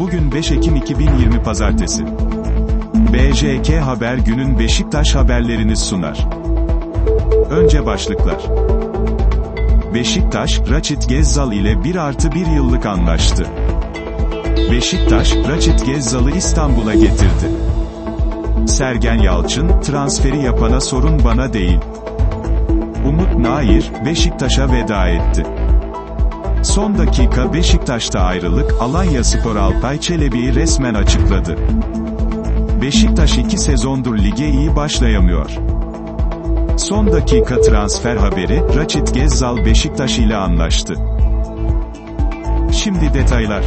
Bugün 0.00 0.32
5 0.32 0.52
Ekim 0.52 0.76
2020 0.76 1.42
Pazartesi. 1.42 2.04
BJK 2.94 3.80
Haber 3.80 4.16
günün 4.16 4.58
Beşiktaş 4.58 5.14
haberlerini 5.14 5.76
sunar. 5.76 6.26
Önce 7.50 7.86
başlıklar. 7.86 8.42
Beşiktaş, 9.94 10.60
Raçit 10.70 11.08
Gezzal 11.08 11.52
ile 11.52 11.84
1 11.84 11.96
artı 11.96 12.32
1 12.32 12.46
yıllık 12.46 12.86
anlaştı. 12.86 13.46
Beşiktaş, 14.70 15.36
Raçit 15.36 15.86
Gezzal'ı 15.86 16.30
İstanbul'a 16.30 16.94
getirdi. 16.94 17.50
Sergen 18.66 19.18
Yalçın, 19.18 19.80
transferi 19.80 20.42
yapana 20.42 20.80
sorun 20.80 21.24
bana 21.24 21.52
değil. 21.52 21.78
Umut 23.06 23.38
Nair, 23.38 23.90
Beşiktaş'a 24.04 24.72
veda 24.72 25.08
etti. 25.08 25.59
Son 26.62 26.98
dakika 26.98 27.52
Beşiktaş'ta 27.52 28.20
ayrılık, 28.20 28.74
Alanya 28.80 29.24
Spor 29.24 29.56
Alpay 29.56 30.00
Çelebi'yi 30.00 30.54
resmen 30.54 30.94
açıkladı. 30.94 31.56
Beşiktaş 32.82 33.38
2 33.38 33.58
sezondur 33.58 34.18
lige 34.18 34.48
iyi 34.48 34.76
başlayamıyor. 34.76 35.50
Son 36.76 37.12
dakika 37.12 37.60
transfer 37.60 38.16
haberi, 38.16 38.62
Raçit 38.76 39.14
Gezzal 39.14 39.56
Beşiktaş 39.56 40.18
ile 40.18 40.36
anlaştı. 40.36 40.94
Şimdi 42.72 43.14
detaylar. 43.14 43.64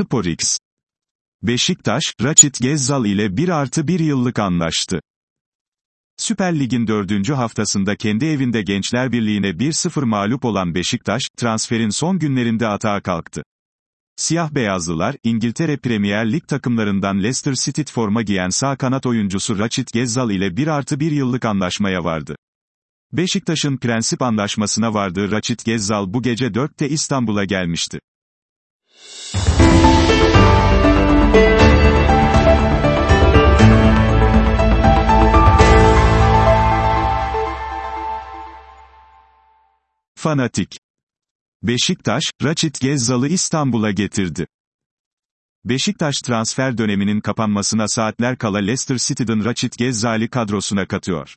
SporX 0.00 0.58
Beşiktaş, 1.42 2.02
Raçit 2.22 2.60
Gezzal 2.60 3.06
ile 3.06 3.36
1 3.36 3.48
artı 3.48 3.88
1 3.88 4.00
yıllık 4.00 4.38
anlaştı. 4.38 5.00
Süper 6.16 6.60
Lig'in 6.60 6.86
dördüncü 6.86 7.32
haftasında 7.34 7.96
kendi 7.96 8.24
evinde 8.24 8.62
Gençler 8.62 9.12
Birliği'ne 9.12 9.46
1-0 9.46 10.04
mağlup 10.04 10.44
olan 10.44 10.74
Beşiktaş, 10.74 11.22
transferin 11.36 11.90
son 11.90 12.18
günlerinde 12.18 12.68
atağa 12.68 13.00
kalktı. 13.00 13.42
Siyah 14.16 14.50
beyazlılar, 14.50 15.16
İngiltere 15.24 15.76
Premier 15.76 16.32
Lig 16.32 16.48
takımlarından 16.48 17.18
Leicester 17.22 17.54
City 17.54 17.82
forma 17.92 18.22
giyen 18.22 18.50
sağ 18.50 18.76
kanat 18.76 19.06
oyuncusu 19.06 19.58
Raçit 19.58 19.92
Gezzal 19.92 20.30
ile 20.30 20.56
1 20.56 20.66
artı 20.66 21.00
1 21.00 21.12
yıllık 21.12 21.44
anlaşmaya 21.44 22.04
vardı. 22.04 22.36
Beşiktaş'ın 23.12 23.76
prensip 23.76 24.22
anlaşmasına 24.22 24.94
vardığı 24.94 25.30
Raçit 25.30 25.64
Gezzal 25.64 26.12
bu 26.12 26.22
gece 26.22 26.46
4'te 26.46 26.88
İstanbul'a 26.88 27.44
gelmişti. 27.44 28.00
Fanatik 40.14 40.78
Beşiktaş, 41.62 42.22
Raçit 42.42 42.80
Gezzal'ı 42.80 43.28
İstanbul'a 43.28 43.90
getirdi. 43.90 44.46
Beşiktaş 45.64 46.16
transfer 46.18 46.78
döneminin 46.78 47.20
kapanmasına 47.20 47.88
saatler 47.88 48.38
kala 48.38 48.58
Leicester 48.58 48.98
City'den 48.98 49.44
Raçit 49.44 49.78
Gezzal'i 49.78 50.28
kadrosuna 50.28 50.86
katıyor. 50.86 51.36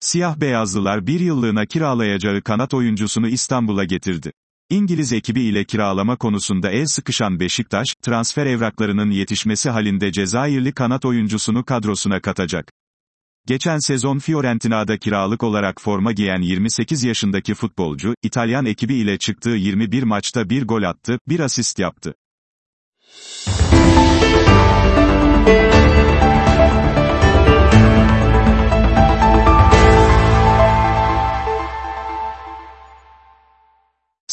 Siyah 0.00 0.36
beyazlılar 0.36 1.06
bir 1.06 1.20
yıllığına 1.20 1.66
kiralayacağı 1.66 2.42
kanat 2.42 2.74
oyuncusunu 2.74 3.28
İstanbul'a 3.28 3.84
getirdi. 3.84 4.32
İngiliz 4.70 5.12
ekibi 5.12 5.40
ile 5.40 5.64
kiralama 5.64 6.16
konusunda 6.16 6.70
el 6.70 6.86
sıkışan 6.86 7.40
Beşiktaş, 7.40 7.94
transfer 8.02 8.46
evraklarının 8.46 9.10
yetişmesi 9.10 9.70
halinde 9.70 10.12
Cezayirli 10.12 10.72
kanat 10.72 11.04
oyuncusunu 11.04 11.64
kadrosuna 11.64 12.20
katacak. 12.20 12.72
Geçen 13.46 13.78
sezon 13.78 14.18
Fiorentina'da 14.18 14.98
kiralık 14.98 15.42
olarak 15.42 15.80
forma 15.80 16.12
giyen 16.12 16.40
28 16.40 17.04
yaşındaki 17.04 17.54
futbolcu, 17.54 18.14
İtalyan 18.22 18.66
ekibi 18.66 18.94
ile 18.94 19.18
çıktığı 19.18 19.50
21 19.50 20.02
maçta 20.02 20.50
bir 20.50 20.66
gol 20.66 20.82
attı, 20.82 21.18
bir 21.28 21.40
asist 21.40 21.78
yaptı. 21.78 22.14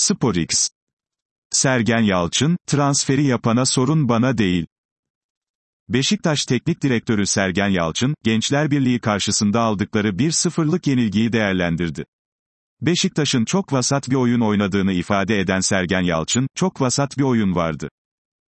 SporX 0.07 0.69
Sergen 1.51 2.01
Yalçın, 2.01 2.57
transferi 2.67 3.23
yapana 3.23 3.65
sorun 3.65 4.09
bana 4.09 4.37
değil. 4.37 4.67
Beşiktaş 5.89 6.45
Teknik 6.45 6.83
Direktörü 6.83 7.25
Sergen 7.25 7.67
Yalçın, 7.67 8.15
Gençler 8.23 8.71
Birliği 8.71 8.99
karşısında 8.99 9.61
aldıkları 9.61 10.09
1-0'lık 10.09 10.87
yenilgiyi 10.87 11.33
değerlendirdi. 11.33 12.05
Beşiktaş'ın 12.81 13.45
çok 13.45 13.73
vasat 13.73 14.09
bir 14.09 14.15
oyun 14.15 14.41
oynadığını 14.41 14.93
ifade 14.93 15.39
eden 15.39 15.59
Sergen 15.59 16.01
Yalçın, 16.01 16.47
çok 16.55 16.81
vasat 16.81 17.17
bir 17.17 17.23
oyun 17.23 17.55
vardı. 17.55 17.89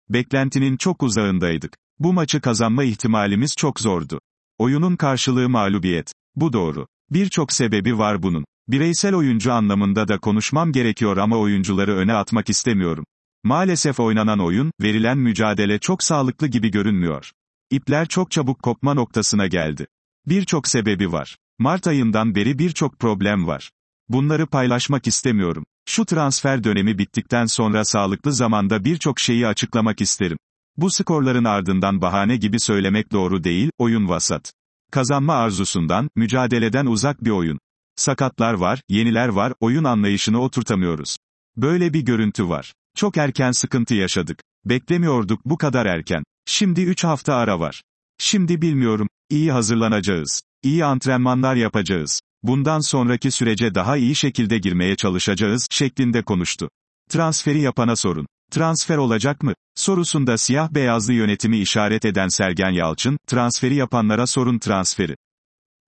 Beklentinin 0.10 0.78
çok 0.78 1.04
uzağındaydık. 1.04 1.78
Bu 2.00 2.14
maçı 2.14 2.42
kazanma 2.42 2.84
ihtimalimiz 2.84 3.56
çok 3.58 3.80
zordu. 3.80 4.20
Oyunun 4.58 4.96
karşılığı 4.96 5.50
mağlubiyet. 5.50 6.14
Bu 6.36 6.54
doğru. 6.54 6.88
Birçok 7.10 7.54
sebebi 7.54 7.98
var 7.98 8.24
bunun. 8.24 8.46
Bireysel 8.72 9.16
oyuncu 9.16 9.54
anlamında 9.54 10.08
da 10.08 10.18
konuşmam 10.18 10.72
gerekiyor 10.72 11.18
ama 11.18 11.38
oyuncuları 11.38 11.96
öne 11.96 12.14
atmak 12.14 12.50
istemiyorum. 12.50 13.06
Maalesef 13.44 14.00
oynanan 14.00 14.40
oyun, 14.40 14.72
verilen 14.82 15.18
mücadele 15.18 15.80
çok 15.80 16.04
sağlıklı 16.04 16.48
gibi 16.48 16.72
görünmüyor. 16.72 17.32
İpler 17.72 18.08
çok 18.08 18.32
çabuk 18.32 18.64
kopma 18.64 18.94
noktasına 18.94 19.48
geldi. 19.48 19.88
Birçok 20.28 20.68
sebebi 20.68 21.12
var. 21.12 21.38
Mart 21.60 21.88
ayından 21.88 22.36
beri 22.36 22.60
birçok 22.60 23.00
problem 23.00 23.48
var. 23.48 23.72
Bunları 24.10 24.48
paylaşmak 24.48 25.08
istemiyorum. 25.08 25.66
Şu 25.86 26.06
transfer 26.06 26.64
dönemi 26.64 26.98
bittikten 26.98 27.46
sonra 27.46 27.86
sağlıklı 27.86 28.34
zamanda 28.34 28.86
birçok 28.86 29.20
şeyi 29.20 29.48
açıklamak 29.48 30.02
isterim. 30.02 30.38
Bu 30.78 30.92
skorların 30.92 31.44
ardından 31.44 32.02
bahane 32.02 32.38
gibi 32.38 32.60
söylemek 32.60 33.12
doğru 33.12 33.44
değil, 33.44 33.72
oyun 33.78 34.10
vasat. 34.10 34.54
Kazanma 34.92 35.34
arzusundan, 35.34 36.10
mücadeleden 36.16 36.86
uzak 36.86 37.24
bir 37.24 37.30
oyun. 37.32 37.60
Sakatlar 37.96 38.54
var, 38.54 38.82
yeniler 38.90 39.28
var, 39.28 39.54
oyun 39.60 39.84
anlayışını 39.84 40.42
oturtamıyoruz. 40.42 41.18
Böyle 41.58 41.94
bir 41.94 42.02
görüntü 42.02 42.50
var. 42.50 42.74
Çok 42.96 43.18
erken 43.18 43.52
sıkıntı 43.52 43.94
yaşadık. 43.94 44.40
Beklemiyorduk 44.66 45.46
bu 45.46 45.58
kadar 45.58 45.86
erken. 45.86 46.24
Şimdi 46.46 46.82
3 46.82 47.04
hafta 47.04 47.36
ara 47.36 47.60
var. 47.60 47.82
Şimdi 48.18 48.62
bilmiyorum, 48.62 49.08
iyi 49.30 49.52
hazırlanacağız. 49.52 50.42
İyi 50.64 50.86
antrenmanlar 50.86 51.56
yapacağız. 51.56 52.22
Bundan 52.44 52.80
sonraki 52.80 53.32
sürece 53.32 53.76
daha 53.76 53.98
iyi 53.98 54.16
şekilde 54.16 54.58
girmeye 54.58 54.96
çalışacağız, 54.96 55.68
şeklinde 55.72 56.24
konuştu. 56.24 56.70
Transferi 57.10 57.62
yapana 57.62 57.96
sorun. 57.96 58.28
Transfer 58.52 58.98
olacak 58.98 59.44
mı? 59.44 59.54
Sorusunda 59.76 60.38
siyah 60.38 60.72
beyazlı 60.72 61.14
yönetimi 61.14 61.58
işaret 61.58 62.06
eden 62.06 62.28
Sergen 62.28 62.72
Yalçın, 62.72 63.18
transferi 63.28 63.76
yapanlara 63.76 64.28
sorun 64.28 64.60
transferi. 64.60 65.16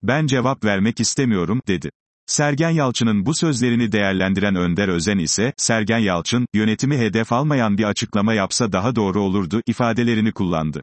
Ben 0.02 0.26
cevap 0.26 0.64
vermek 0.64 1.00
istemiyorum, 1.00 1.62
dedi. 1.68 1.90
Sergen 2.26 2.70
Yalçın'ın 2.70 3.26
bu 3.26 3.34
sözlerini 3.34 3.92
değerlendiren 3.92 4.56
Önder 4.56 4.88
Özen 4.88 5.18
ise, 5.18 5.52
Sergen 5.56 5.98
Yalçın, 5.98 6.46
yönetimi 6.54 6.98
hedef 6.98 7.32
almayan 7.32 7.78
bir 7.78 7.84
açıklama 7.84 8.34
yapsa 8.34 8.72
daha 8.72 8.96
doğru 8.96 9.20
olurdu, 9.20 9.62
ifadelerini 9.66 10.32
kullandı. 10.32 10.82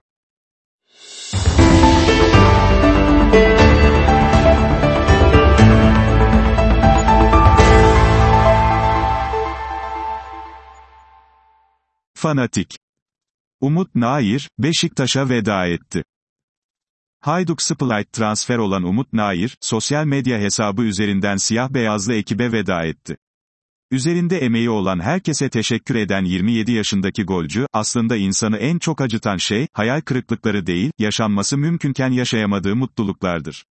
Fanatik 12.13 12.77
Umut 13.61 13.95
Nair, 13.95 14.49
Beşiktaş'a 14.59 15.29
veda 15.29 15.67
etti. 15.67 16.03
Hayduk 17.21 17.61
Split 17.61 18.13
transfer 18.13 18.57
olan 18.57 18.83
Umut 18.83 19.13
Nair, 19.13 19.57
sosyal 19.61 20.05
medya 20.05 20.39
hesabı 20.39 20.81
üzerinden 20.81 21.37
siyah 21.37 21.69
beyazlı 21.69 22.13
ekibe 22.13 22.51
veda 22.51 22.83
etti. 22.83 23.17
Üzerinde 23.91 24.37
emeği 24.37 24.69
olan 24.69 24.99
herkese 24.99 25.49
teşekkür 25.49 25.95
eden 25.95 26.25
27 26.25 26.71
yaşındaki 26.71 27.23
golcü, 27.23 27.65
aslında 27.73 28.15
insanı 28.15 28.57
en 28.57 28.79
çok 28.79 29.01
acıtan 29.01 29.37
şey, 29.37 29.67
hayal 29.73 30.01
kırıklıkları 30.01 30.65
değil, 30.65 30.91
yaşanması 30.99 31.57
mümkünken 31.57 32.11
yaşayamadığı 32.11 32.75
mutluluklardır. 32.75 33.65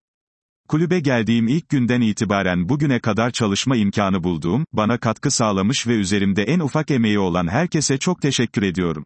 Kulübe 0.68 1.00
geldiğim 1.00 1.48
ilk 1.48 1.68
günden 1.68 2.00
itibaren 2.00 2.68
bugüne 2.68 3.00
kadar 3.00 3.30
çalışma 3.30 3.76
imkanı 3.76 4.24
bulduğum, 4.24 4.66
bana 4.72 4.98
katkı 4.98 5.30
sağlamış 5.30 5.86
ve 5.86 5.96
üzerimde 5.96 6.42
en 6.42 6.60
ufak 6.60 6.90
emeği 6.90 7.18
olan 7.18 7.48
herkese 7.48 7.98
çok 7.98 8.22
teşekkür 8.22 8.62
ediyorum. 8.62 9.04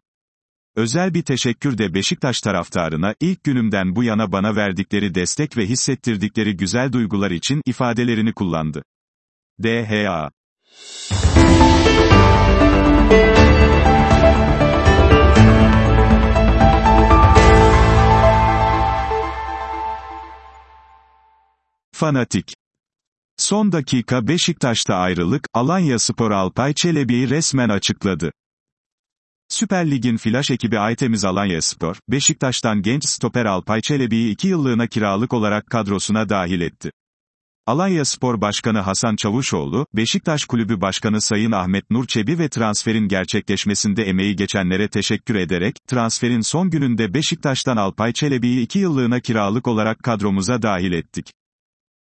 Özel 0.75 1.13
bir 1.13 1.21
teşekkür 1.21 1.77
de 1.77 1.93
Beşiktaş 1.93 2.41
taraftarına 2.41 3.15
ilk 3.19 3.43
günümden 3.43 3.95
bu 3.95 4.03
yana 4.03 4.31
bana 4.31 4.55
verdikleri 4.55 5.15
destek 5.15 5.57
ve 5.57 5.65
hissettirdikleri 5.65 6.57
güzel 6.57 6.91
duygular 6.91 7.31
için 7.31 7.61
ifadelerini 7.65 8.33
kullandı. 8.33 8.83
DHA 9.63 10.29
Fanatik 21.91 22.53
Son 23.37 23.71
dakika 23.71 24.27
Beşiktaş'ta 24.27 24.95
ayrılık, 24.95 25.47
Alanya 25.53 25.99
Spor 25.99 26.31
Alpay 26.31 26.73
Çelebi'yi 26.73 27.29
resmen 27.29 27.69
açıkladı. 27.69 28.31
Süper 29.51 29.91
Lig'in 29.91 30.17
flash 30.17 30.51
ekibi 30.51 30.79
Aytemiz 30.79 31.25
Alanya 31.25 31.61
Spor, 31.61 31.95
Beşiktaş'tan 32.09 32.81
genç 32.81 33.05
stoper 33.05 33.45
Alpay 33.45 33.81
Çelebi'yi 33.81 34.31
iki 34.31 34.47
yıllığına 34.47 34.87
kiralık 34.87 35.33
olarak 35.33 35.67
kadrosuna 35.67 36.29
dahil 36.29 36.61
etti. 36.61 36.91
Alanya 37.67 38.05
Spor 38.05 38.41
Başkanı 38.41 38.79
Hasan 38.79 39.15
Çavuşoğlu, 39.15 39.87
Beşiktaş 39.93 40.45
Kulübü 40.45 40.81
Başkanı 40.81 41.21
Sayın 41.21 41.51
Ahmet 41.51 41.91
Nur 41.91 42.07
Çebi 42.07 42.39
ve 42.39 42.49
transferin 42.49 43.07
gerçekleşmesinde 43.07 44.03
emeği 44.03 44.35
geçenlere 44.35 44.87
teşekkür 44.87 45.35
ederek, 45.35 45.75
transferin 45.87 46.41
son 46.41 46.69
gününde 46.69 47.13
Beşiktaş'tan 47.13 47.77
Alpay 47.77 48.13
Çelebi'yi 48.13 48.61
iki 48.61 48.79
yıllığına 48.79 49.19
kiralık 49.19 49.67
olarak 49.67 50.03
kadromuza 50.03 50.61
dahil 50.61 50.91
ettik. 50.91 51.31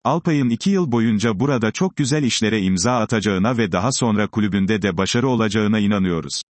Alpay'ın 0.05 0.51
iki 0.51 0.71
yıl 0.71 0.93
boyunca 0.93 1.41
burada 1.41 1.71
çok 1.73 1.97
güzel 1.97 2.23
işlere 2.23 2.61
imza 2.61 2.99
atacağına 2.99 3.59
ve 3.59 3.73
daha 3.73 3.93
sonra 3.93 4.27
kulübünde 4.27 4.83
de 4.83 4.97
başarı 4.97 5.29
olacağına 5.29 5.79
inanıyoruz. 5.79 6.43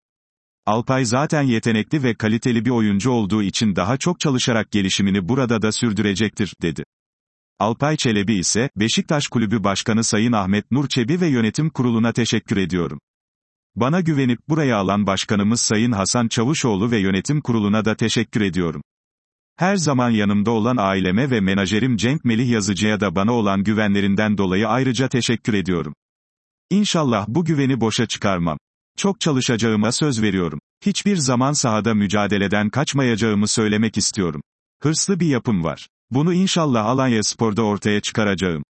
Alpay 0.66 1.04
zaten 1.04 1.42
yetenekli 1.42 2.02
ve 2.02 2.14
kaliteli 2.14 2.64
bir 2.64 2.70
oyuncu 2.70 3.10
olduğu 3.10 3.42
için 3.42 3.76
daha 3.76 3.96
çok 3.96 4.20
çalışarak 4.20 4.70
gelişimini 4.70 5.28
burada 5.28 5.62
da 5.62 5.72
sürdürecektir, 5.72 6.54
dedi. 6.62 6.84
Alpay 7.58 7.96
Çelebi 7.96 8.34
ise, 8.34 8.70
Beşiktaş 8.76 9.28
Kulübü 9.28 9.64
Başkanı 9.64 10.04
Sayın 10.04 10.32
Ahmet 10.32 10.70
Nur 10.70 10.88
Çebi 10.88 11.20
ve 11.20 11.26
yönetim 11.26 11.70
kuruluna 11.70 12.12
teşekkür 12.12 12.56
ediyorum. 12.56 12.98
Bana 13.76 14.00
güvenip 14.00 14.38
buraya 14.48 14.76
alan 14.76 15.06
başkanımız 15.06 15.60
Sayın 15.60 15.92
Hasan 15.92 16.28
Çavuşoğlu 16.28 16.90
ve 16.90 16.98
yönetim 16.98 17.40
kuruluna 17.40 17.84
da 17.84 17.96
teşekkür 17.96 18.40
ediyorum. 18.40 18.82
Her 19.56 19.76
zaman 19.76 20.10
yanımda 20.10 20.50
olan 20.50 20.76
aileme 20.76 21.30
ve 21.30 21.40
menajerim 21.40 21.96
Cenk 21.96 22.24
Melih 22.24 22.50
Yazıcı'ya 22.50 23.00
da 23.00 23.16
bana 23.16 23.32
olan 23.32 23.64
güvenlerinden 23.64 24.38
dolayı 24.38 24.68
ayrıca 24.68 25.08
teşekkür 25.08 25.54
ediyorum. 25.54 25.94
İnşallah 26.70 27.24
bu 27.28 27.44
güveni 27.44 27.80
boşa 27.80 28.06
çıkarmam. 28.06 28.58
Çok 28.96 29.20
çalışacağıma 29.20 29.92
söz 29.92 30.22
veriyorum. 30.22 30.60
Hiçbir 30.86 31.16
zaman 31.16 31.52
sahada 31.52 31.94
mücadeleden 31.94 32.70
kaçmayacağımı 32.70 33.48
söylemek 33.48 33.96
istiyorum. 33.96 34.42
Hırslı 34.82 35.20
bir 35.20 35.26
yapım 35.26 35.64
var. 35.64 35.88
Bunu 36.10 36.34
inşallah 36.34 36.84
Alanya 36.84 37.22
Spor'da 37.22 37.62
ortaya 37.62 38.00
çıkaracağım. 38.00 38.62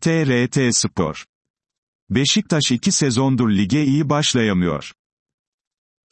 TRT 0.00 0.76
Spor 0.76 1.24
Beşiktaş 2.10 2.72
iki 2.72 2.92
sezondur 2.92 3.50
lige 3.50 3.84
iyi 3.84 4.08
başlayamıyor. 4.08 4.92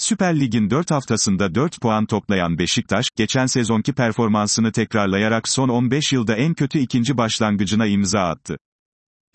Süper 0.00 0.40
Lig'in 0.40 0.70
4 0.70 0.90
haftasında 0.90 1.54
4 1.54 1.80
puan 1.80 2.06
toplayan 2.06 2.58
Beşiktaş, 2.58 3.06
geçen 3.16 3.46
sezonki 3.46 3.92
performansını 3.92 4.72
tekrarlayarak 4.72 5.48
son 5.48 5.68
15 5.68 6.12
yılda 6.12 6.36
en 6.36 6.54
kötü 6.54 6.78
ikinci 6.78 7.16
başlangıcına 7.16 7.86
imza 7.86 8.20
attı. 8.20 8.56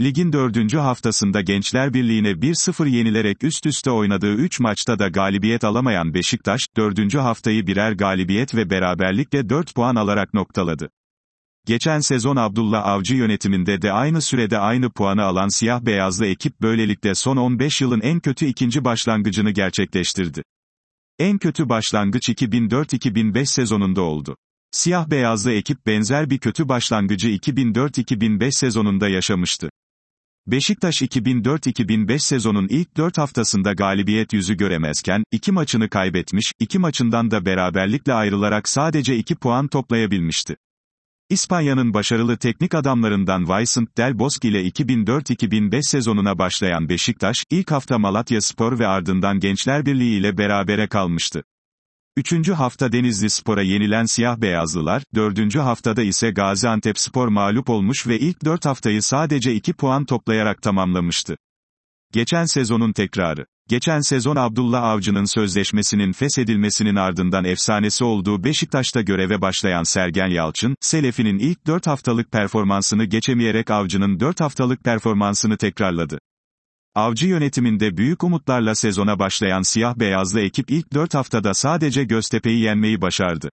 Ligin 0.02 0.34
dördüncü 0.34 0.78
haftasında 0.78 1.42
Gençler 1.42 1.94
Birliği'ne 1.94 2.32
1-0 2.32 2.90
yenilerek 2.90 3.44
üst 3.44 3.66
üste 3.66 3.92
oynadığı 3.92 4.34
3 4.34 4.60
maçta 4.60 5.00
da 5.00 5.08
galibiyet 5.08 5.64
alamayan 5.64 6.14
Beşiktaş, 6.14 6.62
dördüncü 6.78 7.18
haftayı 7.18 7.68
birer 7.68 7.92
galibiyet 7.92 8.56
ve 8.56 8.70
beraberlikle 8.70 9.50
4 9.50 9.76
puan 9.76 9.96
alarak 9.96 10.34
noktaladı. 10.34 10.90
Geçen 11.68 12.00
sezon 12.00 12.36
Abdullah 12.36 12.86
Avcı 12.86 13.16
yönetiminde 13.16 13.82
de 13.82 13.92
aynı 13.92 14.22
sürede 14.22 14.58
aynı 14.58 14.90
puanı 14.90 15.24
alan 15.24 15.48
siyah 15.48 15.82
beyazlı 15.82 16.26
ekip 16.26 16.62
böylelikle 16.62 17.16
son 17.16 17.38
15 17.38 17.82
yılın 17.82 18.02
en 18.02 18.20
kötü 18.20 18.46
ikinci 18.46 18.86
başlangıcını 18.86 19.52
gerçekleştirdi. 19.52 20.44
En 21.20 21.38
kötü 21.38 21.70
başlangıç 21.70 22.30
2004-2005 22.30 23.46
sezonunda 23.46 24.02
oldu. 24.02 24.38
Siyah 24.72 25.10
beyazlı 25.10 25.52
ekip 25.52 25.86
benzer 25.86 26.30
bir 26.30 26.38
kötü 26.38 26.70
başlangıcı 26.70 27.30
2004-2005 27.30 28.52
sezonunda 28.52 29.10
yaşamıştı. 29.10 29.70
Beşiktaş 30.48 31.02
2004-2005 31.02 32.20
sezonun 32.20 32.68
ilk 32.68 32.98
4 32.98 33.18
haftasında 33.18 33.74
galibiyet 33.74 34.34
yüzü 34.34 34.58
göremezken, 34.58 35.24
2 35.32 35.52
maçını 35.52 35.90
kaybetmiş, 35.90 36.52
2 36.60 36.80
maçından 36.80 37.32
da 37.32 37.46
beraberlikle 37.46 38.14
ayrılarak 38.14 38.70
sadece 38.70 39.16
2 39.16 39.36
puan 39.36 39.68
toplayabilmişti. 39.68 40.56
İspanya'nın 41.30 41.94
başarılı 41.94 42.38
teknik 42.38 42.76
adamlarından 42.76 43.44
Vicent 43.44 43.98
Del 43.98 44.20
Bosque 44.20 44.52
ile 44.52 44.68
2004-2005 44.68 45.82
sezonuna 45.82 46.40
başlayan 46.40 46.90
Beşiktaş, 46.90 47.44
ilk 47.52 47.72
hafta 47.72 47.98
Malatya 47.98 48.42
Spor 48.42 48.80
ve 48.80 48.88
ardından 48.88 49.40
Gençler 49.40 49.86
Birliği 49.86 50.20
ile 50.20 50.38
berabere 50.38 50.88
kalmıştı. 50.88 51.44
Üçüncü 52.18 52.54
hafta 52.54 52.92
Denizli 52.92 53.30
Spor'a 53.30 53.62
yenilen 53.62 54.06
siyah 54.06 54.38
beyazlılar, 54.38 55.04
dördüncü 55.16 55.60
haftada 55.60 56.02
ise 56.02 56.32
Gaziantep 56.32 57.00
Spor 57.00 57.28
mağlup 57.28 57.70
olmuş 57.70 58.08
ve 58.08 58.20
ilk 58.20 58.46
dört 58.46 58.66
haftayı 58.66 59.02
sadece 59.02 59.54
iki 59.54 59.74
puan 59.74 60.06
toplayarak 60.06 60.62
tamamlamıştı. 60.62 61.38
Geçen 62.14 62.46
sezonun 62.46 62.94
tekrarı. 62.94 63.46
Geçen 63.70 64.00
sezon 64.00 64.36
Abdullah 64.36 64.84
Avcı'nın 64.84 65.26
sözleşmesinin 65.26 66.12
feshedilmesinin 66.12 66.96
ardından 66.96 67.46
efsanesi 67.46 68.04
olduğu 68.04 68.44
Beşiktaş'ta 68.44 69.02
göreve 69.02 69.42
başlayan 69.42 69.84
Sergen 69.84 70.28
Yalçın, 70.28 70.76
Selefi'nin 70.82 71.40
ilk 71.40 71.68
4 71.68 71.88
haftalık 71.88 72.32
performansını 72.32 73.06
geçemeyerek 73.06 73.72
Avcı'nın 73.72 74.20
4 74.20 74.42
haftalık 74.42 74.84
performansını 74.84 75.58
tekrarladı. 75.58 76.20
Avcı 76.96 77.28
yönetiminde 77.28 77.98
büyük 77.98 78.24
umutlarla 78.24 78.76
sezona 78.76 79.20
başlayan 79.20 79.62
siyah-beyazlı 79.62 80.42
ekip 80.42 80.72
ilk 80.72 80.94
4 80.94 81.14
haftada 81.14 81.54
sadece 81.54 82.04
Göztepe'yi 82.04 82.60
yenmeyi 82.60 83.02
başardı. 83.02 83.50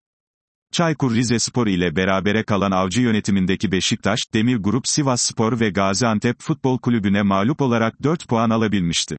Çaykur 0.72 1.14
Rizespor 1.14 1.66
ile 1.66 1.96
berabere 1.96 2.44
kalan 2.44 2.70
avcı 2.70 3.00
yönetimindeki 3.00 3.72
Beşiktaş, 3.72 4.20
Demir 4.34 4.56
Grup 4.56 4.88
Sivas 4.88 5.22
Spor 5.22 5.60
ve 5.60 5.70
Gaziantep 5.70 6.36
Futbol 6.40 6.78
Kulübü'ne 6.78 7.22
mağlup 7.22 7.60
olarak 7.60 8.02
4 8.02 8.28
puan 8.28 8.50
alabilmişti. 8.50 9.16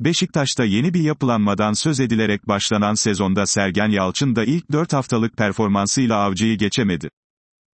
Beşiktaş'ta 0.00 0.64
yeni 0.64 0.94
bir 0.94 1.00
yapılanmadan 1.00 1.72
söz 1.72 2.00
edilerek 2.00 2.48
başlanan 2.48 2.94
sezonda 2.94 3.46
Sergen 3.46 3.88
Yalçın 3.88 4.36
da 4.36 4.44
ilk 4.44 4.72
4 4.72 4.92
haftalık 4.92 5.36
performansıyla 5.36 6.16
avcıyı 6.16 6.58
geçemedi. 6.58 7.10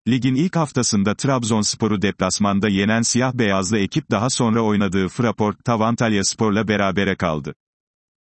Ligin 0.08 0.34
ilk 0.34 0.56
haftasında 0.56 1.14
Trabzonspor'u 1.14 2.02
deplasmanda 2.02 2.68
yenen 2.68 3.02
siyah-beyazlı 3.02 3.78
ekip 3.78 4.10
daha 4.10 4.30
sonra 4.30 4.60
oynadığı 4.60 5.08
Fraport 5.08 5.64
Tavantalya 5.64 6.24
Spor'la 6.24 6.68
berabere 6.68 7.16
kaldı. 7.16 7.54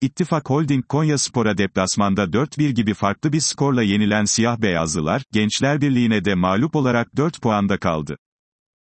İttifak 0.01 0.51
Holding 0.51 0.89
Konya 0.89 1.19
Spor'a 1.19 1.59
deplasmanda 1.59 2.25
4-1 2.25 2.71
gibi 2.71 2.95
farklı 2.95 3.33
bir 3.33 3.41
skorla 3.41 3.83
yenilen 3.83 4.25
siyah-beyazlılar, 4.25 5.23
Gençler 5.33 5.81
Birliği'ne 5.81 6.25
de 6.25 6.35
mağlup 6.35 6.77
olarak 6.77 7.17
4 7.17 7.43
puanda 7.43 7.79
kaldı. 7.79 8.17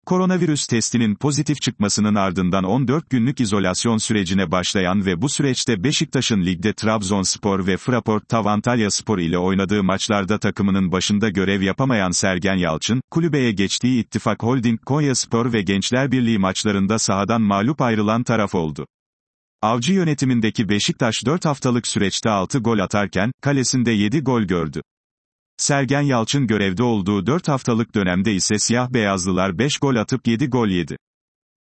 Koronavirüs 0.06 0.66
testinin 0.66 1.14
pozitif 1.14 1.60
çıkmasının 1.62 2.14
ardından 2.14 2.64
14 2.64 3.10
günlük 3.10 3.40
izolasyon 3.40 3.98
sürecine 3.98 4.50
başlayan 4.50 5.06
ve 5.06 5.22
bu 5.22 5.28
süreçte 5.28 5.84
Beşiktaş'ın 5.84 6.42
ligde 6.44 6.72
Trabzonspor 6.72 7.66
ve 7.66 7.76
Fraport 7.76 8.28
Tavantalya 8.28 8.90
Spor 8.90 9.18
ile 9.18 9.38
oynadığı 9.38 9.82
maçlarda 9.82 10.38
takımının 10.38 10.92
başında 10.92 11.28
görev 11.28 11.62
yapamayan 11.62 12.10
Sergen 12.10 12.54
Yalçın, 12.54 13.00
kulübeye 13.10 13.52
geçtiği 13.52 14.00
İttifak 14.00 14.42
Holding 14.42 14.80
Konya 14.80 15.14
Spor 15.14 15.52
ve 15.52 15.62
Gençler 15.62 16.12
Birliği 16.12 16.38
maçlarında 16.38 16.98
sahadan 16.98 17.42
mağlup 17.42 17.82
ayrılan 17.82 18.22
taraf 18.22 18.54
oldu. 18.54 18.86
Avcı 19.62 19.92
yönetimindeki 19.92 20.68
Beşiktaş 20.68 21.14
4 21.26 21.44
haftalık 21.44 21.86
süreçte 21.86 22.30
6 22.30 22.58
gol 22.58 22.78
atarken, 22.78 23.32
kalesinde 23.40 23.90
7 23.90 24.20
gol 24.20 24.42
gördü. 24.42 24.82
Sergen 25.56 26.00
Yalçın 26.00 26.46
görevde 26.46 26.82
olduğu 26.82 27.26
4 27.26 27.48
haftalık 27.48 27.94
dönemde 27.94 28.34
ise 28.34 28.58
siyah-beyazlılar 28.58 29.58
5 29.58 29.78
gol 29.78 29.96
atıp 29.96 30.26
7 30.26 30.46
gol 30.46 30.68
yedi. 30.68 30.96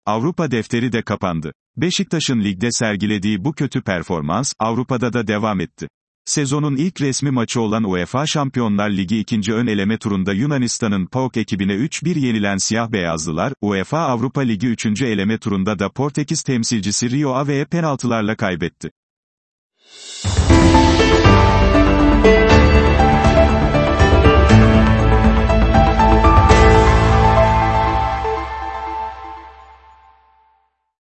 Avrupa 0.05 0.51
defteri 0.51 0.91
de 0.91 1.01
kapandı. 1.01 1.53
Beşiktaş'ın 1.77 2.43
ligde 2.43 2.71
sergilediği 2.71 3.43
bu 3.43 3.53
kötü 3.53 3.81
performans, 3.81 4.53
Avrupa'da 4.59 5.13
da 5.13 5.27
devam 5.27 5.59
etti. 5.59 5.87
Sezonun 6.25 6.75
ilk 6.75 7.01
resmi 7.01 7.31
maçı 7.31 7.61
olan 7.61 7.83
UEFA 7.83 8.25
Şampiyonlar 8.25 8.89
Ligi 8.89 9.19
ikinci 9.19 9.53
ön 9.53 9.67
eleme 9.67 9.97
turunda 9.97 10.33
Yunanistan'ın 10.33 11.05
PAOK 11.05 11.37
ekibine 11.37 11.73
3-1 11.73 12.19
yenilen 12.19 12.57
siyah-beyazlılar, 12.57 13.53
UEFA 13.61 13.99
Avrupa 13.99 14.41
Ligi 14.41 14.67
3. 14.67 15.01
eleme 15.01 15.37
turunda 15.37 15.79
da 15.79 15.89
Portekiz 15.89 16.43
temsilcisi 16.43 17.11
Rio 17.11 17.33
Ave'ye 17.33 17.65
penaltılarla 17.65 18.35
kaybetti. 18.35 18.91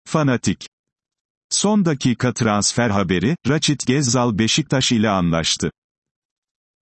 Fanatik. 0.08 0.66
Son 1.50 1.84
dakika 1.84 2.32
transfer 2.34 2.90
haberi, 2.90 3.36
Raçit 3.48 3.86
Gezzal 3.86 4.38
Beşiktaş 4.38 4.92
ile 4.92 5.08
anlaştı. 5.08 5.70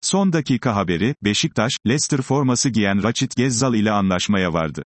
Son 0.03 0.33
dakika 0.33 0.77
haberi, 0.77 1.15
Beşiktaş, 1.25 1.73
Leicester 1.87 2.23
forması 2.23 2.69
giyen 2.69 3.03
Raçit 3.03 3.37
Gezzal 3.37 3.75
ile 3.75 3.91
anlaşmaya 3.91 4.53
vardı. 4.53 4.85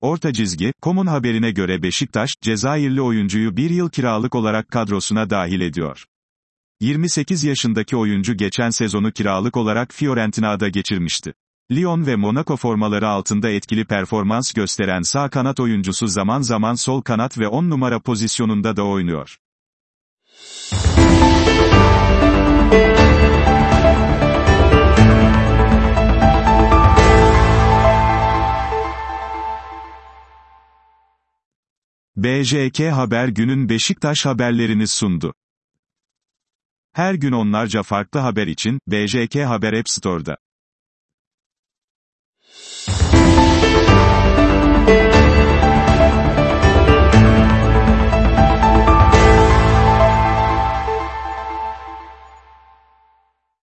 Orta 0.00 0.32
çizgi, 0.32 0.72
Kom'un 0.82 1.06
haberine 1.06 1.50
göre 1.50 1.82
Beşiktaş, 1.82 2.30
Cezayirli 2.40 3.02
oyuncuyu 3.02 3.56
bir 3.56 3.70
yıl 3.70 3.90
kiralık 3.90 4.34
olarak 4.34 4.68
kadrosuna 4.68 5.30
dahil 5.30 5.60
ediyor. 5.60 6.04
28 6.80 7.44
yaşındaki 7.44 7.96
oyuncu 7.96 8.36
geçen 8.36 8.70
sezonu 8.70 9.12
kiralık 9.12 9.56
olarak 9.56 9.94
Fiorentina'da 9.94 10.68
geçirmişti. 10.68 11.34
Lyon 11.74 12.06
ve 12.06 12.16
Monaco 12.16 12.56
formaları 12.56 13.08
altında 13.08 13.50
etkili 13.50 13.84
performans 13.84 14.52
gösteren 14.52 15.02
sağ 15.02 15.30
kanat 15.30 15.60
oyuncusu 15.60 16.06
zaman 16.06 16.40
zaman 16.40 16.74
sol 16.74 17.02
kanat 17.02 17.38
ve 17.38 17.48
10 17.48 17.70
numara 17.70 18.00
pozisyonunda 18.00 18.76
da 18.76 18.84
oynuyor. 18.84 19.38
BJK 32.16 32.80
Haber 32.80 33.28
günün 33.28 33.68
Beşiktaş 33.68 34.26
haberlerini 34.26 34.86
sundu. 34.86 35.34
Her 36.92 37.14
gün 37.14 37.32
onlarca 37.32 37.82
farklı 37.82 38.20
haber 38.20 38.46
için 38.46 38.78
BJK 38.88 39.36
Haber 39.36 39.72
App 39.72 39.88
Store'da. 39.88 40.36